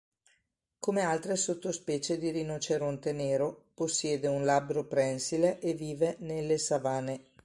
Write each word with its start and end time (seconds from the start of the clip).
Come 0.79 1.01
altre 1.03 1.35
sottospecie 1.35 2.17
di 2.17 2.31
rinoceronte 2.31 3.11
nero 3.11 3.65
possiede 3.75 4.25
un 4.27 4.43
labbro 4.45 4.87
prensile 4.87 5.59
e 5.59 5.73
vive 5.75 6.15
nelle 6.21 6.57
savane. 6.57 7.25